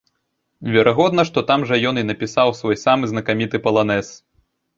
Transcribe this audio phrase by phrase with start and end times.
[0.75, 4.11] Верагодна, што там жа ён і напісаў свой самы знакаміты паланэз!